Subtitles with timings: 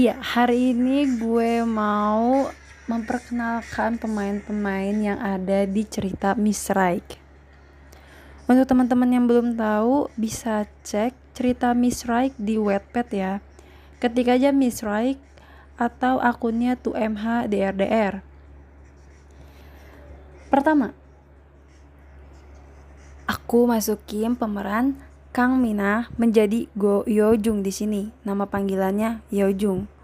[0.00, 2.48] Iya, hari ini gue mau
[2.88, 7.04] memperkenalkan pemain-pemain yang ada di cerita Miss Right.
[8.48, 13.44] Untuk teman-teman yang belum tahu, bisa cek cerita Miss Right di Wattpad ya.
[14.00, 15.20] Ketik aja Miss Right
[15.76, 18.24] atau akunnya 2MH DRDR.
[20.48, 20.96] Pertama,
[23.28, 24.96] aku masukin pemeran
[25.30, 28.10] Kang Mina menjadi Go Yojung di sini.
[28.26, 29.99] Nama panggilannya Yojung.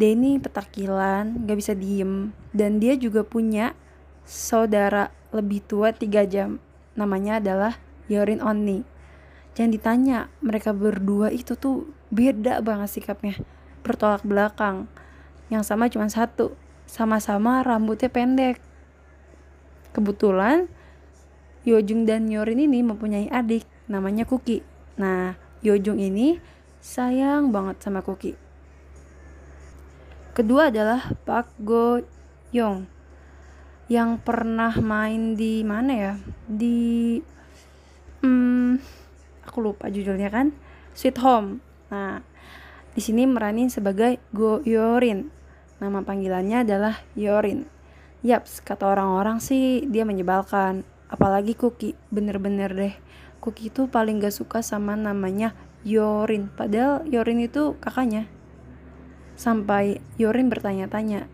[0.00, 2.32] Ini petakilan, gak bisa diem.
[2.50, 3.76] Dan dia juga punya
[4.24, 6.60] saudara lebih tua 3 jam.
[6.96, 7.76] Namanya adalah
[8.08, 8.84] Yorin Onni.
[9.52, 13.36] Jangan ditanya, mereka berdua itu tuh beda banget sikapnya.
[13.84, 14.88] Bertolak belakang.
[15.52, 16.56] Yang sama cuma satu.
[16.88, 18.60] Sama-sama rambutnya pendek.
[19.92, 20.72] Kebetulan
[21.68, 24.64] Yojung dan Yorin ini mempunyai adik namanya Kuki.
[24.96, 26.40] Nah, Yojung ini
[26.80, 28.34] sayang banget sama Kuki.
[30.32, 32.00] Kedua adalah Park Go
[32.56, 32.88] Young
[33.92, 36.12] yang pernah main di mana ya?
[36.48, 37.20] Di
[38.24, 38.80] hmm,
[39.44, 40.56] aku lupa judulnya kan?
[40.96, 41.60] Sweet Home.
[41.92, 42.24] Nah,
[42.96, 45.28] di sini meranin sebagai Go Yorin.
[45.84, 47.68] Nama panggilannya adalah Yorin.
[48.24, 50.88] Yaps, kata orang-orang sih dia menyebalkan.
[51.12, 52.94] Apalagi Kuki, bener-bener deh
[53.42, 55.50] Cookie itu paling gak suka sama namanya
[55.82, 58.30] Yorin padahal Yorin itu kakaknya
[59.42, 61.26] sampai Yorin bertanya-tanya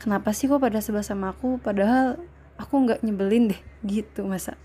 [0.00, 1.60] kenapa sih kok pada sebelah sama aku?
[1.60, 2.16] Padahal
[2.56, 3.60] aku nggak nyebelin deh.
[3.84, 4.56] Gitu masa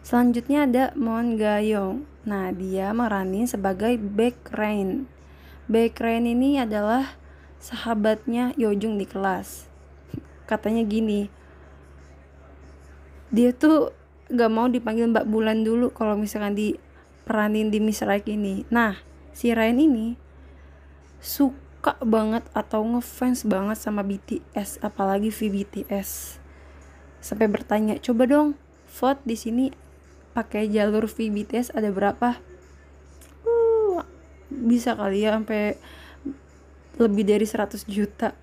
[0.00, 2.08] selanjutnya ada Mon Gayong.
[2.24, 5.04] Nah dia meranin sebagai Baek Rain
[5.68, 7.20] Baek Rain ini adalah
[7.60, 9.68] sahabatnya Yojung di kelas.
[10.48, 11.28] Katanya gini
[13.28, 13.92] dia tuh
[14.32, 18.64] gak mau dipanggil Mbak Bulan dulu kalau misalkan diperanin di Miss Right ini.
[18.72, 18.96] Nah,
[19.36, 20.27] si Ryan ini
[21.18, 26.40] suka banget atau ngefans banget sama BTS, apalagi VBTS.
[27.18, 28.48] Sampai bertanya, coba dong
[28.88, 29.64] vote di sini
[30.32, 32.38] pakai jalur VBTS ada berapa?
[33.42, 34.06] Uh,
[34.48, 35.74] bisa kali ya sampai
[36.98, 38.34] lebih dari 100 juta.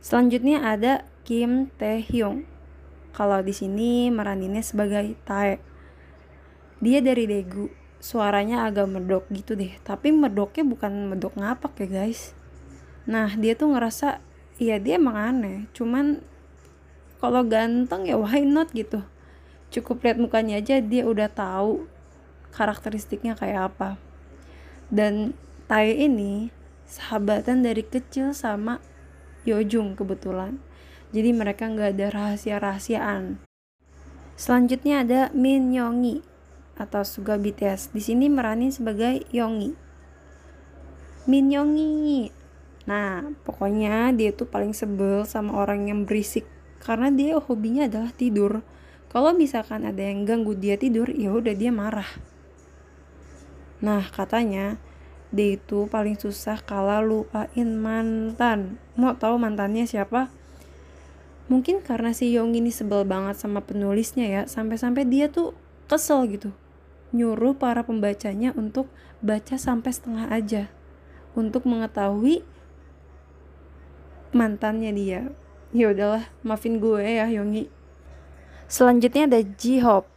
[0.00, 2.48] Selanjutnya ada Kim Tae Hyung
[3.12, 5.60] kalau di sini meraninnya sebagai Tae.
[6.80, 7.68] Dia dari Daegu,
[8.00, 12.32] suaranya agak medok gitu deh, tapi medoknya bukan medok ngapak ya guys.
[13.04, 14.24] Nah dia tuh ngerasa,
[14.56, 16.24] ya dia emang aneh, cuman
[17.20, 19.04] kalau ganteng ya why not gitu.
[19.70, 21.86] Cukup lihat mukanya aja dia udah tahu
[22.56, 24.00] karakteristiknya kayak apa.
[24.90, 25.36] Dan
[25.70, 26.50] Tae ini
[26.90, 28.82] sahabatan dari kecil sama
[29.46, 30.58] Yojung kebetulan
[31.10, 33.42] jadi mereka nggak ada rahasia-rahasiaan.
[34.38, 36.22] Selanjutnya ada Min Yongi
[36.80, 37.92] atau Suga BTS.
[37.92, 39.76] Di sini merani sebagai Yongi.
[41.28, 42.32] Min Yongi.
[42.88, 46.48] Nah, pokoknya dia tuh paling sebel sama orang yang berisik
[46.80, 48.64] karena dia hobinya adalah tidur.
[49.12, 52.08] Kalau misalkan ada yang ganggu dia tidur, ya udah dia marah.
[53.84, 54.80] Nah, katanya
[55.28, 58.80] dia itu paling susah kalau lupain mantan.
[58.96, 60.40] Mau tahu mantannya siapa?
[61.50, 65.50] mungkin karena si Yong ini sebel banget sama penulisnya ya sampai-sampai dia tuh
[65.90, 66.54] kesel gitu
[67.10, 68.86] nyuruh para pembacanya untuk
[69.20, 70.62] baca sampai setengah aja.
[71.34, 72.42] Untuk mengetahui
[74.30, 75.20] mantannya dia.
[75.70, 77.70] Ya udahlah maafin gue ya Yongi.
[78.66, 80.10] Selanjutnya ada Ji-Hope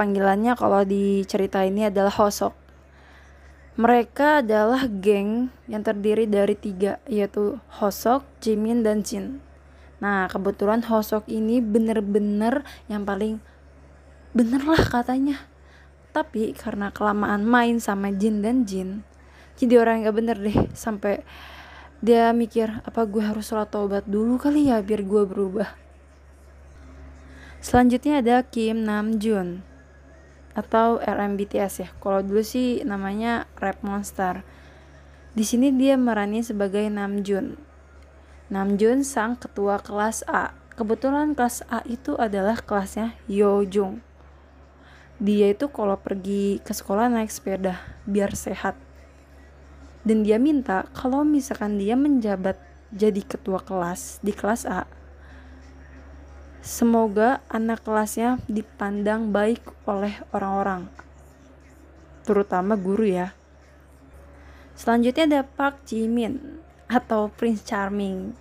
[0.00, 2.56] panggilannya kalau di cerita ini adalah Hosok.
[3.76, 9.44] Mereka adalah geng yang terdiri dari tiga yaitu Hosok, Jimin, dan Jin.
[10.00, 13.44] Nah, kebetulan Hosok ini bener-bener yang paling
[14.32, 15.49] bener lah katanya.
[16.10, 19.06] Tapi karena kelamaan main sama Jin dan Jin,
[19.54, 20.58] jadi orang yang gak bener deh.
[20.74, 21.22] Sampai
[22.02, 25.70] dia mikir, apa gue harus sholat tobat dulu kali ya biar gue berubah.
[27.60, 29.60] Selanjutnya ada Kim Namjoon
[30.56, 31.88] atau RMBTS ya.
[32.00, 34.42] Kalau dulu sih namanya Rap Monster.
[35.36, 37.70] Di sini dia merani sebagai Namjoon
[38.50, 40.50] Namjoon sang ketua kelas A.
[40.74, 44.02] Kebetulan kelas A itu adalah kelasnya Yojung.
[45.20, 47.76] Dia itu kalau pergi ke sekolah naik sepeda
[48.08, 48.72] biar sehat.
[50.00, 52.56] Dan dia minta kalau misalkan dia menjabat
[52.88, 54.88] jadi ketua kelas di kelas A,
[56.64, 60.88] semoga anak kelasnya dipandang baik oleh orang-orang,
[62.24, 63.36] terutama guru ya.
[64.72, 68.32] Selanjutnya ada Park Jimin atau Prince Charming.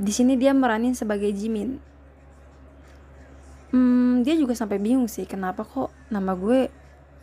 [0.00, 1.95] Di sini dia meranin sebagai Jimin.
[3.76, 6.72] Hmm, dia juga sampai bingung sih kenapa kok nama gue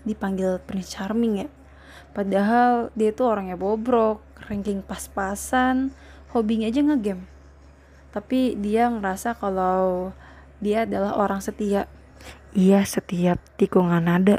[0.05, 1.49] dipanggil Prince Charming ya.
[2.13, 5.89] padahal dia tuh orangnya bobrok ranking pas-pasan
[6.29, 7.25] hobinya aja ngegame.
[8.13, 10.13] Tapi dia ngerasa kalau
[10.61, 11.89] dia adalah orang setia.
[12.53, 14.37] Iya setiap tikungan ada.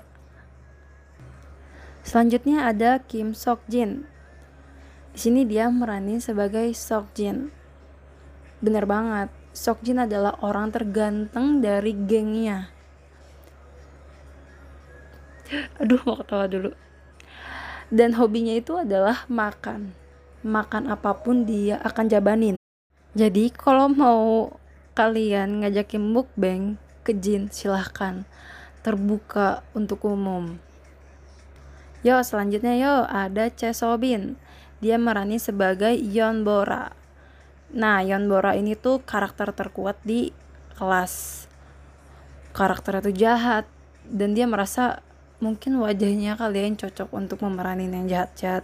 [2.07, 4.07] Selanjutnya ada Kim Sok Jin.
[5.11, 7.51] Di sini dia meranin sebagai Sok Jin.
[8.63, 12.75] Bener banget Sok Jin adalah orang terganteng dari gengnya.
[15.79, 16.71] Aduh mau ketawa dulu.
[17.87, 19.95] Dan hobinya itu adalah makan.
[20.43, 22.59] Makan apa pun dia akan jabanin.
[23.15, 24.51] Jadi kalau mau
[24.99, 26.75] kalian ngajakin mukbang
[27.07, 28.27] ke Jin silahkan.
[28.83, 30.59] Terbuka untuk umum.
[32.03, 34.35] Yo selanjutnya yo ada Chesobin.
[34.83, 37.04] Dia merani sebagai Yon Bora
[37.75, 40.31] nah Yon Bora ini tuh karakter terkuat di
[40.79, 41.45] kelas.
[42.55, 43.67] Karakter itu jahat
[44.07, 45.03] dan dia merasa
[45.43, 48.63] mungkin wajahnya kalian cocok untuk memeranin yang jahat-jahat.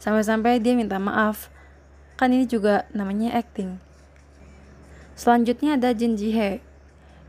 [0.00, 1.52] Sampai-sampai dia minta maaf.
[2.16, 3.76] Kan ini juga namanya acting.
[5.12, 6.64] Selanjutnya ada Jin Ji He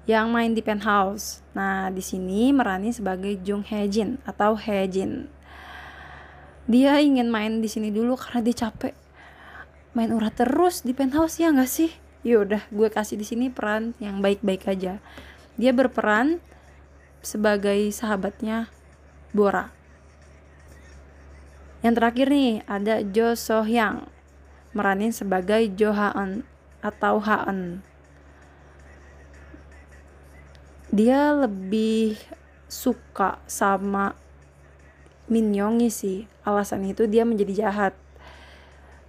[0.07, 1.43] yang main di penthouse.
[1.51, 5.27] Nah di sini merani sebagai Jung Hae Jin atau Hae Jin
[6.69, 8.93] dia ingin main di sini dulu karena dia capek
[9.91, 11.91] main urat terus di penthouse ya nggak sih
[12.21, 15.01] yaudah gue kasih di sini peran yang baik-baik aja
[15.59, 16.39] dia berperan
[17.21, 18.71] sebagai sahabatnya
[19.31, 19.71] Bora.
[21.81, 24.05] Yang terakhir nih ada Jo So Hyang
[24.75, 26.43] meranin sebagai Jo Haen
[26.83, 27.81] atau Haen.
[30.91, 32.19] Dia lebih
[32.67, 34.19] suka sama
[35.31, 36.27] Min Yongi sih.
[36.43, 37.93] Alasan itu dia menjadi jahat.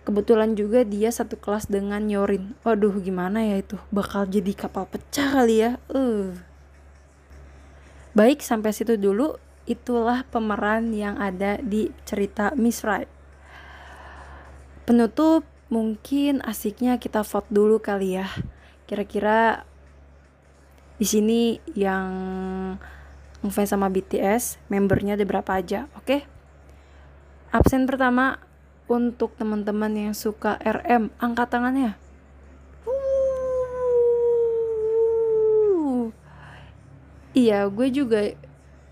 [0.03, 2.59] Kebetulan juga dia satu kelas dengan Yorin.
[2.67, 3.79] Waduh gimana ya itu?
[3.95, 5.79] Bakal jadi kapal pecah kali ya.
[5.87, 6.35] Uh.
[8.13, 9.39] Baik, sampai situ dulu.
[9.63, 13.07] Itulah pemeran yang ada di cerita Miss Right.
[14.83, 18.27] Penutup, mungkin asiknya kita vote dulu kali ya.
[18.91, 19.63] Kira-kira
[20.99, 22.11] di sini yang
[23.47, 26.05] ngefans sama BTS, membernya ada berapa aja, oke?
[26.05, 26.21] Okay?
[27.55, 28.43] Absen pertama
[28.93, 31.97] untuk teman-teman yang suka RM, angkat tangannya.
[37.33, 38.37] Iya, gue juga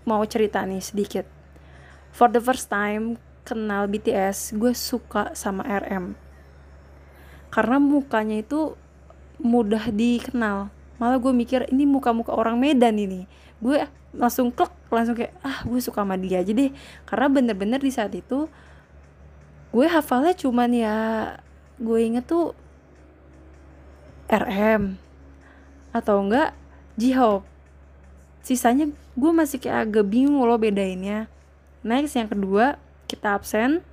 [0.01, 1.29] mau cerita nih sedikit.
[2.09, 6.17] For the first time kenal BTS, gue suka sama RM.
[7.53, 8.73] Karena mukanya itu
[9.37, 10.73] mudah dikenal.
[10.97, 13.29] Malah gue mikir ini muka-muka orang Medan ini.
[13.61, 16.73] Gue langsung klik, langsung kayak ah gue suka sama dia aja deh.
[17.05, 18.49] Karena bener-bener di saat itu
[19.71, 20.97] gue hafalnya cuman ya
[21.79, 22.53] gue inget tuh
[24.27, 24.95] RM
[25.91, 26.55] atau enggak
[26.95, 27.47] J-Hope.
[28.43, 31.27] Sisanya gue masih kayak agak bingung loh bedainnya.
[31.83, 33.83] Next yang kedua kita absen.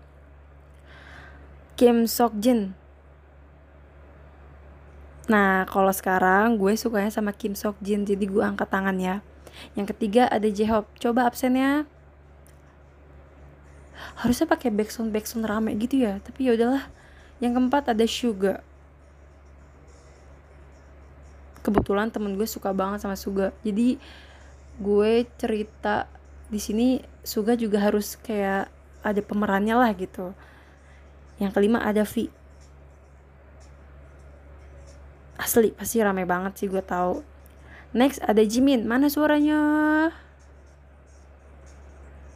[1.79, 2.75] Kim Sok Jin
[5.29, 9.21] nah kalau sekarang gue sukanya sama Kim Sok Jin jadi gue angkat tangan ya
[9.75, 10.87] yang ketiga ada J-Hope.
[11.03, 11.87] Coba absennya
[14.19, 16.19] harusnya pakai backsound backsound rame gitu ya.
[16.23, 16.85] Tapi ya udahlah.
[17.39, 18.55] Yang keempat ada Suga.
[21.63, 23.55] Kebetulan temen gue suka banget sama Suga.
[23.63, 23.99] Jadi
[24.79, 26.07] gue cerita
[26.49, 28.71] di sini Suga juga harus kayak
[29.05, 30.35] ada pemerannya lah gitu.
[31.39, 32.27] Yang kelima ada V.
[35.39, 37.23] Asli pasti rame banget sih gue tahu.
[37.95, 38.85] Next ada Jimin.
[38.85, 39.61] Mana suaranya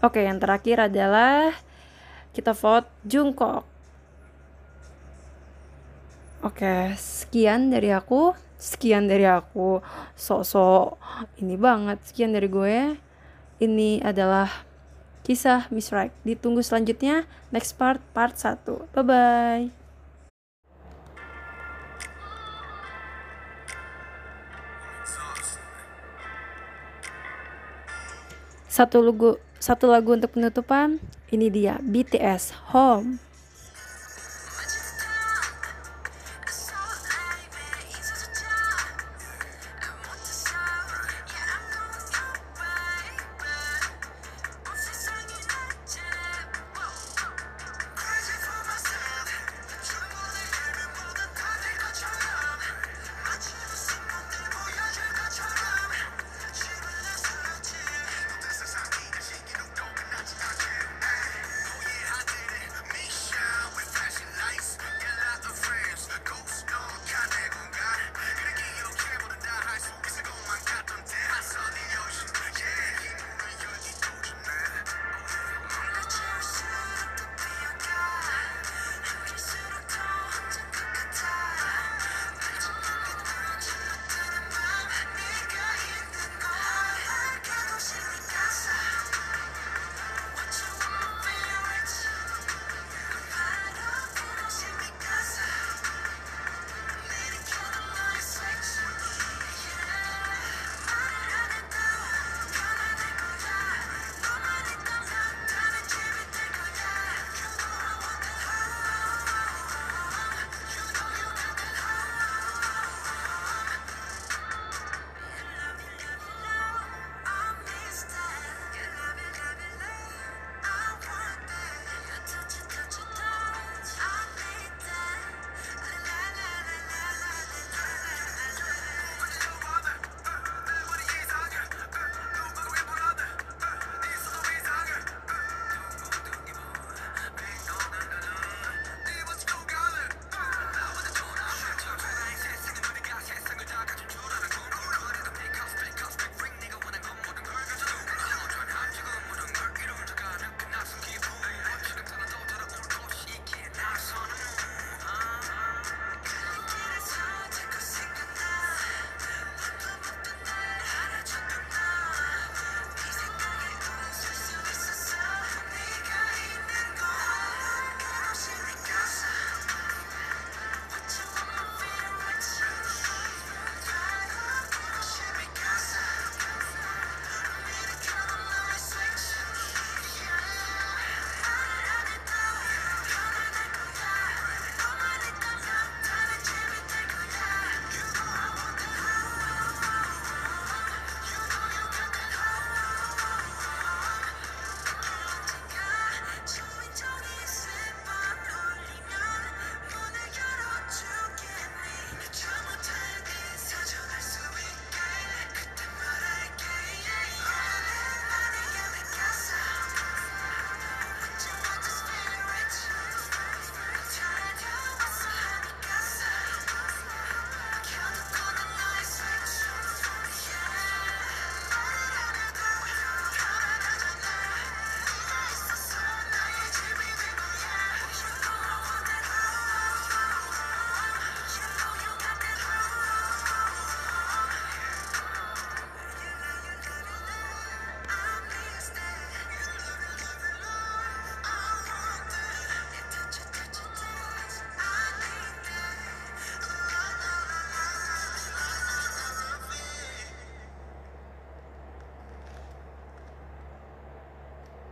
[0.03, 1.55] oke yang terakhir adalah
[2.35, 3.73] kita vote Jungkook
[6.43, 8.35] Oke, sekian dari aku.
[8.59, 9.79] Sekian dari aku.
[10.19, 10.99] Sok-sok
[11.39, 12.03] ini banget.
[12.03, 12.99] Sekian dari gue.
[13.63, 14.51] Ini adalah
[15.23, 16.11] kisah Miss Right.
[16.27, 18.59] Ditunggu selanjutnya next part part 1.
[18.91, 19.82] Bye bye.
[28.83, 30.99] Satu lagu satu lagu untuk penutupan.
[31.31, 33.23] Ini dia BTS Home.